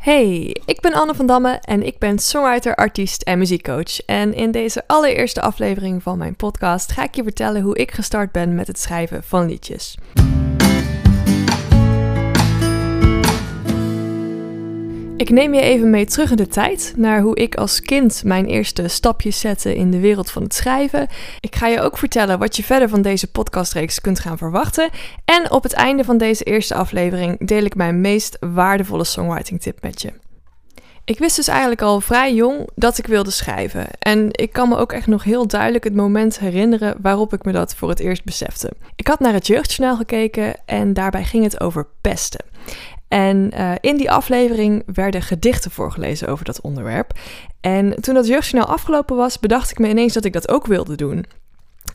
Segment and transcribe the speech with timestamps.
[0.00, 4.04] Hey, ik ben Anne van Damme en ik ben songwriter, artiest en muziekcoach.
[4.06, 8.32] En in deze allereerste aflevering van mijn podcast ga ik je vertellen hoe ik gestart
[8.32, 9.96] ben met het schrijven van liedjes.
[15.20, 18.46] Ik neem je even mee terug in de tijd naar hoe ik als kind mijn
[18.46, 21.08] eerste stapjes zette in de wereld van het schrijven.
[21.40, 24.90] Ik ga je ook vertellen wat je verder van deze podcastreeks kunt gaan verwachten.
[25.24, 29.82] En op het einde van deze eerste aflevering deel ik mijn meest waardevolle songwriting tip
[29.82, 30.12] met je.
[31.04, 33.86] Ik wist dus eigenlijk al vrij jong dat ik wilde schrijven.
[33.98, 37.52] En ik kan me ook echt nog heel duidelijk het moment herinneren waarop ik me
[37.52, 38.72] dat voor het eerst besefte.
[38.96, 42.44] Ik had naar het jeugdjournaal gekeken en daarbij ging het over pesten.
[43.10, 47.12] En uh, in die aflevering werden gedichten voorgelezen over dat onderwerp.
[47.60, 50.96] En toen dat jeugdjournaal afgelopen was, bedacht ik me ineens dat ik dat ook wilde
[50.96, 51.26] doen.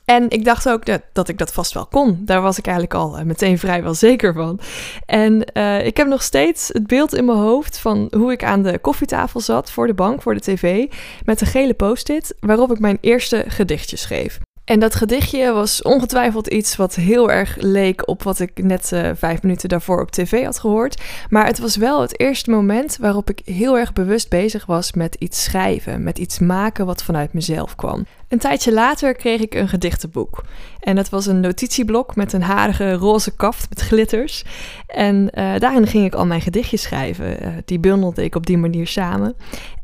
[0.05, 2.21] En ik dacht ook dat, dat ik dat vast wel kon.
[2.21, 4.59] Daar was ik eigenlijk al uh, meteen vrijwel zeker van.
[5.05, 8.63] En uh, ik heb nog steeds het beeld in mijn hoofd van hoe ik aan
[8.63, 10.85] de koffietafel zat voor de bank, voor de tv,
[11.25, 14.39] met een gele post-it waarop ik mijn eerste gedichtje schreef.
[14.65, 19.09] En dat gedichtje was ongetwijfeld iets wat heel erg leek op wat ik net uh,
[19.15, 21.01] vijf minuten daarvoor op tv had gehoord.
[21.29, 25.15] Maar het was wel het eerste moment waarop ik heel erg bewust bezig was met
[25.15, 28.05] iets schrijven, met iets maken wat vanuit mezelf kwam.
[28.27, 30.43] Een tijdje later kreeg ik een gedichtenboek.
[30.79, 34.43] En dat was een notitieblok met een harige roze kaft met glitters.
[34.87, 37.43] En uh, daarin ging ik al mijn gedichtjes schrijven.
[37.43, 39.35] Uh, die bundelde ik op die manier samen.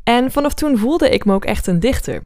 [0.02, 2.22] En vanaf toen voelde ik me ook echt een dichter.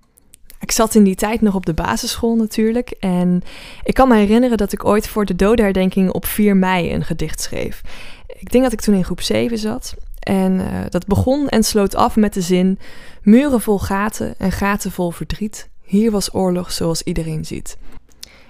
[0.66, 2.90] Ik zat in die tijd nog op de basisschool natuurlijk.
[2.90, 3.42] En
[3.84, 7.40] ik kan me herinneren dat ik ooit voor de dodenherdenking op 4 mei een gedicht
[7.40, 7.82] schreef.
[8.26, 9.94] Ik denk dat ik toen in groep 7 zat.
[10.18, 12.78] En uh, dat begon en sloot af met de zin:
[13.22, 15.68] Muren vol gaten en gaten vol verdriet.
[15.82, 17.76] Hier was oorlog zoals iedereen ziet.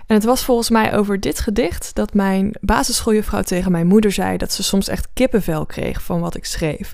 [0.07, 4.37] En het was volgens mij over dit gedicht dat mijn basisschooljuffrouw tegen mijn moeder zei
[4.37, 6.93] dat ze soms echt kippenvel kreeg van wat ik schreef.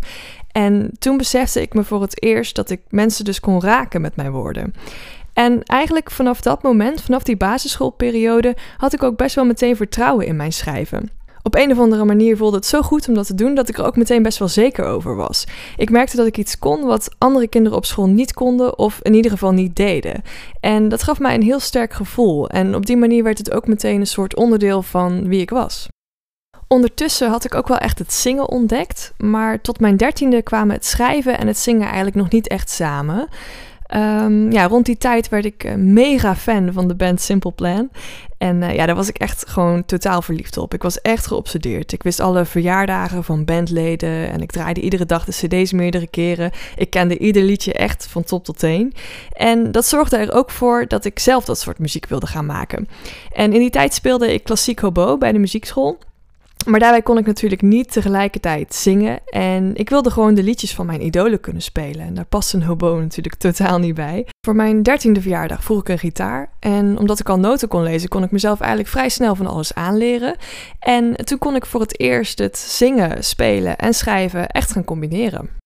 [0.52, 4.16] En toen besefte ik me voor het eerst dat ik mensen dus kon raken met
[4.16, 4.74] mijn woorden.
[5.32, 10.26] En eigenlijk vanaf dat moment, vanaf die basisschoolperiode, had ik ook best wel meteen vertrouwen
[10.26, 11.10] in mijn schrijven.
[11.44, 13.78] Op een of andere manier voelde het zo goed om dat te doen dat ik
[13.78, 15.44] er ook meteen best wel zeker over was.
[15.76, 19.14] Ik merkte dat ik iets kon wat andere kinderen op school niet konden of in
[19.14, 20.22] ieder geval niet deden.
[20.60, 23.66] En dat gaf mij een heel sterk gevoel en op die manier werd het ook
[23.66, 25.88] meteen een soort onderdeel van wie ik was.
[26.68, 30.86] Ondertussen had ik ook wel echt het zingen ontdekt, maar tot mijn dertiende kwamen het
[30.86, 33.28] schrijven en het zingen eigenlijk nog niet echt samen.
[33.94, 37.90] Um, ja, rond die tijd werd ik uh, mega fan van de band Simple Plan.
[38.42, 40.74] En uh, ja, daar was ik echt gewoon totaal verliefd op.
[40.74, 41.92] Ik was echt geobsedeerd.
[41.92, 46.50] Ik wist alle verjaardagen van bandleden en ik draaide iedere dag de cd's meerdere keren.
[46.76, 48.94] Ik kende ieder liedje echt van top tot teen.
[49.32, 52.88] En dat zorgde er ook voor dat ik zelf dat soort muziek wilde gaan maken.
[53.32, 55.98] En in die tijd speelde ik klassiek hobo bij de muziekschool.
[56.66, 59.20] Maar daarbij kon ik natuurlijk niet tegelijkertijd zingen.
[59.24, 62.06] En ik wilde gewoon de liedjes van mijn idolen kunnen spelen.
[62.06, 64.26] En daar past een hobo natuurlijk totaal niet bij.
[64.46, 66.50] Voor mijn dertiende verjaardag vroeg ik een gitaar.
[66.58, 69.74] En omdat ik al noten kon lezen, kon ik mezelf eigenlijk vrij snel van alles
[69.74, 70.36] aanleren.
[70.78, 75.60] En toen kon ik voor het eerst het zingen, spelen en schrijven echt gaan combineren.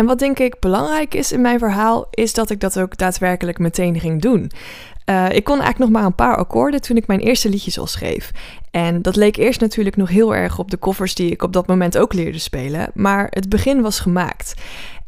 [0.00, 3.58] En wat denk ik belangrijk is in mijn verhaal, is dat ik dat ook daadwerkelijk
[3.58, 4.50] meteen ging doen.
[5.06, 7.86] Uh, ik kon eigenlijk nog maar een paar akkoorden toen ik mijn eerste liedjes al
[7.86, 8.30] schreef.
[8.70, 11.66] En dat leek eerst natuurlijk nog heel erg op de koffers die ik op dat
[11.66, 14.54] moment ook leerde spelen, maar het begin was gemaakt.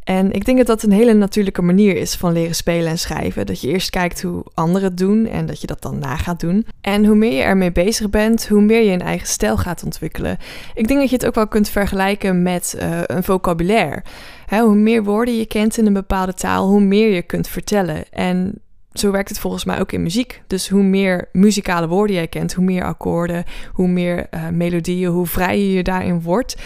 [0.04, 3.46] En ik denk dat dat een hele natuurlijke manier is van leren spelen en schrijven.
[3.46, 6.40] Dat je eerst kijkt hoe anderen het doen en dat je dat dan na gaat
[6.40, 6.66] doen.
[6.80, 10.38] En hoe meer je ermee bezig bent, hoe meer je een eigen stijl gaat ontwikkelen.
[10.74, 14.02] Ik denk dat je het ook wel kunt vergelijken met uh, een vocabulaire.
[14.46, 18.10] He, hoe meer woorden je kent in een bepaalde taal, hoe meer je kunt vertellen.
[18.10, 18.60] En
[18.92, 20.42] zo werkt het volgens mij ook in muziek.
[20.46, 25.26] Dus hoe meer muzikale woorden jij kent, hoe meer akkoorden, hoe meer uh, melodieën, hoe
[25.26, 26.56] vrijer je daarin wordt,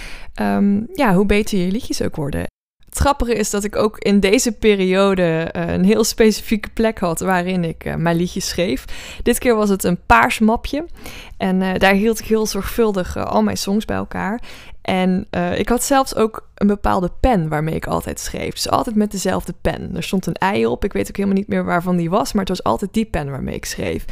[0.40, 2.46] um, ja, hoe beter je liedjes ook worden.
[2.98, 7.64] Grappige is dat ik ook in deze periode uh, een heel specifieke plek had waarin
[7.64, 8.84] ik uh, mijn liedjes schreef.
[9.22, 10.86] Dit keer was het een paars mapje
[11.36, 14.40] en uh, daar hield ik heel zorgvuldig al mijn songs bij elkaar.
[14.82, 18.52] En ik had zelfs ook een bepaalde pen waarmee ik altijd schreef.
[18.52, 19.96] Dus altijd met dezelfde pen.
[19.96, 20.84] Er stond een ei op.
[20.84, 22.32] Ik weet ook helemaal niet meer waarvan die was.
[22.32, 24.04] Maar het was altijd die pen waarmee ik schreef.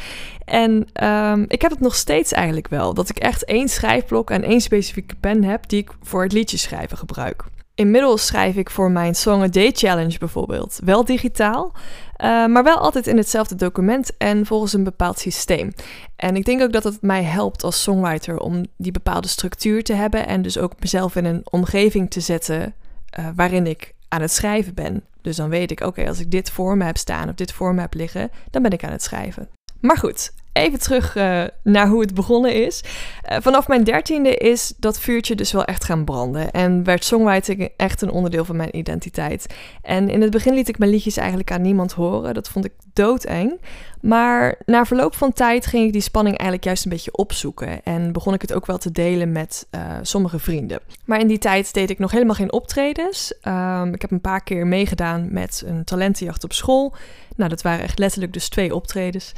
[0.44, 2.94] En um, ik heb het nog steeds eigenlijk wel.
[2.94, 6.56] Dat ik echt één schrijfblok en één specifieke pen heb die ik voor het liedje
[6.56, 7.44] schrijven gebruik.
[7.74, 12.76] Inmiddels schrijf ik voor mijn Song a Day Challenge bijvoorbeeld wel digitaal, uh, maar wel
[12.76, 15.72] altijd in hetzelfde document en volgens een bepaald systeem.
[16.16, 19.92] En ik denk ook dat het mij helpt als songwriter om die bepaalde structuur te
[19.92, 22.74] hebben en dus ook mezelf in een omgeving te zetten
[23.18, 25.04] uh, waarin ik aan het schrijven ben.
[25.20, 27.74] Dus dan weet ik, oké, als ik dit voor me heb staan of dit voor
[27.74, 29.48] me heb liggen, dan ben ik aan het schrijven.
[29.80, 32.82] Maar goed, even terug uh, naar hoe het begonnen is.
[33.30, 36.50] Uh, vanaf mijn dertiende is dat vuurtje dus wel echt gaan branden.
[36.50, 39.54] En werd songwriting echt een onderdeel van mijn identiteit.
[39.82, 42.34] En in het begin liet ik mijn liedjes eigenlijk aan niemand horen.
[42.34, 43.60] Dat vond ik doodeng.
[44.00, 47.82] Maar na verloop van tijd ging ik die spanning eigenlijk juist een beetje opzoeken.
[47.82, 50.80] En begon ik het ook wel te delen met uh, sommige vrienden.
[51.04, 53.34] Maar in die tijd deed ik nog helemaal geen optredens.
[53.42, 56.94] Um, ik heb een paar keer meegedaan met een talentenjacht op school.
[57.36, 59.32] Nou, dat waren echt letterlijk dus twee optredens.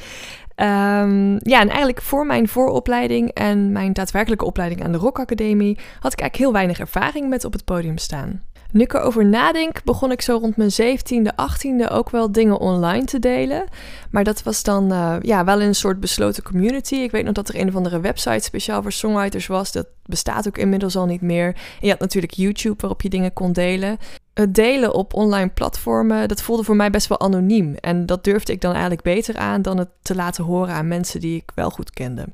[0.61, 5.77] Um, ja, en eigenlijk voor mijn vooropleiding en mijn daadwerkelijke opleiding aan de Rock Academie
[5.77, 8.43] had ik eigenlijk heel weinig ervaring met op het podium staan.
[8.73, 13.05] Nu ik erover nadenk, begon ik zo rond mijn 17e, 18e ook wel dingen online
[13.05, 13.65] te delen.
[14.11, 16.95] Maar dat was dan uh, ja, wel in een soort besloten community.
[16.95, 19.73] Ik weet nog dat er een of andere website speciaal voor songwriters was.
[19.73, 21.57] Dat bestaat ook inmiddels al niet meer.
[21.81, 23.99] Je had natuurlijk YouTube waarop je dingen kon delen.
[24.39, 27.75] Het delen op online platformen, dat voelde voor mij best wel anoniem.
[27.75, 31.21] En dat durfde ik dan eigenlijk beter aan dan het te laten horen aan mensen
[31.21, 32.27] die ik wel goed kende.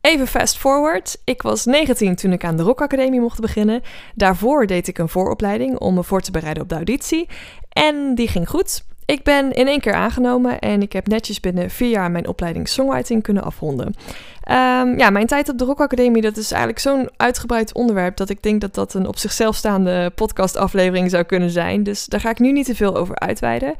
[0.00, 1.20] Even fast forward.
[1.24, 3.82] Ik was 19 toen ik aan de Rock Academie mocht beginnen.
[4.14, 7.28] Daarvoor deed ik een vooropleiding om me voor te bereiden op de auditie.
[7.68, 8.84] En die ging goed.
[9.06, 12.68] Ik ben in één keer aangenomen en ik heb netjes binnen vier jaar mijn opleiding
[12.68, 13.86] songwriting kunnen afronden.
[13.86, 18.28] Um, ja, mijn tijd op de Rock Academie, dat is eigenlijk zo'n uitgebreid onderwerp dat
[18.28, 21.82] ik denk dat dat een op zichzelf staande podcastaflevering zou kunnen zijn.
[21.82, 23.74] Dus daar ga ik nu niet te veel over uitweiden.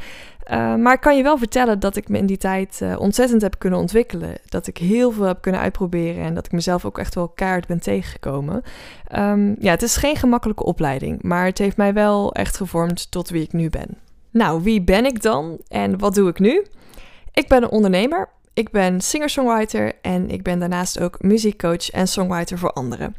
[0.51, 3.43] Uh, maar ik kan je wel vertellen dat ik me in die tijd uh, ontzettend
[3.43, 4.35] heb kunnen ontwikkelen.
[4.49, 7.67] Dat ik heel veel heb kunnen uitproberen en dat ik mezelf ook echt wel kaart
[7.67, 8.63] ben tegengekomen.
[9.17, 13.31] Um, ja, het is geen gemakkelijke opleiding, maar het heeft mij wel echt gevormd tot
[13.31, 13.99] wie ik nu ben.
[14.33, 16.67] Nou, wie ben ik dan en wat doe ik nu?
[17.33, 22.59] Ik ben een ondernemer, ik ben singer-songwriter en ik ben daarnaast ook muziekcoach en songwriter
[22.59, 23.15] voor anderen.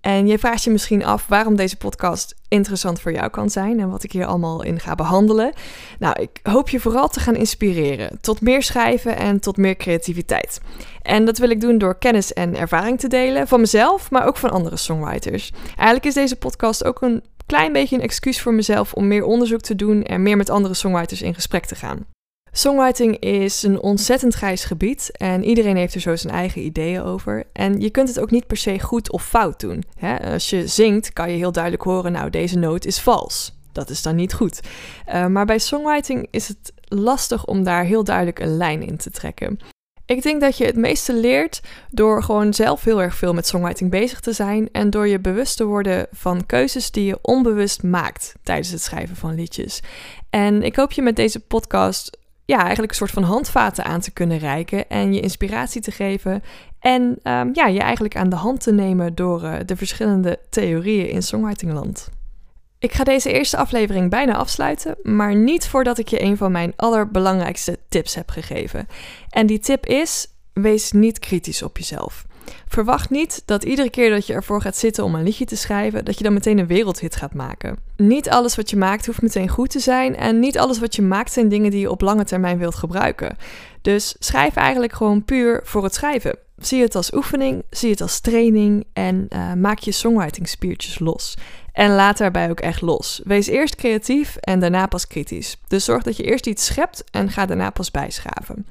[0.00, 3.90] En je vraagt je misschien af waarom deze podcast interessant voor jou kan zijn en
[3.90, 5.52] wat ik hier allemaal in ga behandelen.
[5.98, 10.60] Nou, ik hoop je vooral te gaan inspireren tot meer schrijven en tot meer creativiteit.
[11.02, 14.36] En dat wil ik doen door kennis en ervaring te delen van mezelf, maar ook
[14.36, 15.52] van andere songwriters.
[15.66, 19.60] Eigenlijk is deze podcast ook een klein beetje een excuus voor mezelf om meer onderzoek
[19.60, 22.06] te doen en meer met andere songwriters in gesprek te gaan.
[22.52, 27.44] Songwriting is een ontzettend grijs gebied en iedereen heeft er zo zijn eigen ideeën over.
[27.52, 29.84] En je kunt het ook niet per se goed of fout doen.
[29.96, 30.32] Hè?
[30.32, 33.58] Als je zingt kan je heel duidelijk horen, nou deze noot is vals.
[33.72, 34.60] Dat is dan niet goed.
[35.08, 39.10] Uh, maar bij songwriting is het lastig om daar heel duidelijk een lijn in te
[39.10, 39.58] trekken.
[40.10, 43.90] Ik denk dat je het meeste leert door gewoon zelf heel erg veel met songwriting
[43.90, 48.34] bezig te zijn en door je bewust te worden van keuzes die je onbewust maakt
[48.42, 49.82] tijdens het schrijven van liedjes.
[50.30, 54.10] En ik hoop je met deze podcast ja, eigenlijk een soort van handvaten aan te
[54.10, 56.42] kunnen reiken en je inspiratie te geven
[56.80, 61.08] en um, ja, je eigenlijk aan de hand te nemen door uh, de verschillende theorieën
[61.08, 62.10] in songwritingland.
[62.80, 66.72] Ik ga deze eerste aflevering bijna afsluiten, maar niet voordat ik je een van mijn
[66.76, 68.88] allerbelangrijkste tips heb gegeven.
[69.28, 72.24] En die tip is: wees niet kritisch op jezelf.
[72.68, 76.04] Verwacht niet dat iedere keer dat je ervoor gaat zitten om een liedje te schrijven,
[76.04, 77.76] dat je dan meteen een wereldhit gaat maken.
[77.96, 81.02] Niet alles wat je maakt hoeft meteen goed te zijn en niet alles wat je
[81.02, 83.36] maakt zijn dingen die je op lange termijn wilt gebruiken.
[83.82, 86.38] Dus schrijf eigenlijk gewoon puur voor het schrijven.
[86.60, 91.36] Zie het als oefening, zie het als training en uh, maak je songwriting spiertjes los.
[91.72, 93.20] En laat daarbij ook echt los.
[93.24, 95.56] Wees eerst creatief en daarna pas kritisch.
[95.68, 98.66] Dus zorg dat je eerst iets schept en ga daarna pas bijschaven.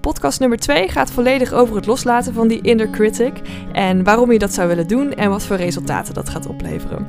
[0.00, 3.40] Podcast nummer 2 gaat volledig over het loslaten van die inner critic
[3.72, 7.06] en waarom je dat zou willen doen en wat voor resultaten dat gaat opleveren.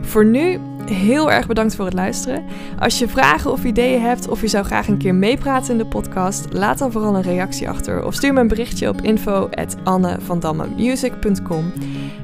[0.00, 0.58] Voor nu
[0.90, 2.44] heel erg bedankt voor het luisteren.
[2.78, 5.86] Als je vragen of ideeën hebt of je zou graag een keer meepraten in de
[5.86, 11.72] podcast, laat dan vooral een reactie achter of stuur me een berichtje op info@annevandammemusic.com.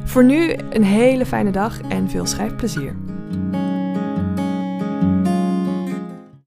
[0.04, 2.94] Voor nu een hele fijne dag en veel schrijfplezier.